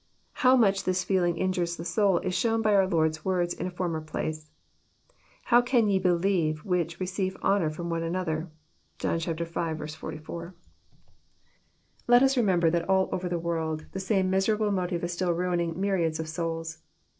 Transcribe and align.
How 0.41 0.55
much 0.57 0.83
this 0.85 1.03
feeling 1.03 1.37
injures 1.37 1.77
the 1.77 1.85
soul 1.85 2.17
is 2.21 2.33
shown 2.33 2.63
by 2.63 2.73
our 2.73 2.87
Lord's 2.87 3.23
words 3.23 3.53
in 3.53 3.67
a 3.67 3.69
former 3.69 4.01
place:" 4.01 4.49
How 5.51 5.61
can 5.61 5.89
ye 5.89 5.99
believe 5.99 6.65
which 6.65 6.99
receive 6.99 7.37
honour 7.43 7.69
one 7.69 8.01
ftom 8.01 8.07
another?" 8.07 8.49
(John 8.97 9.19
y. 9.23 9.87
44.) 9.89 10.55
Let 12.07 12.23
us 12.23 12.35
remember 12.35 12.71
that 12.71 12.89
all 12.89 13.09
over 13.11 13.29
the 13.29 13.37
world 13.37 13.85
the 13.91 13.99
same 13.99 14.31
miserable 14.31 14.71
motive 14.71 15.03
is 15.03 15.13
still 15.13 15.37
mining 15.37 15.79
myriads 15.79 16.19
of 16.19 16.27
souls. 16.27 16.79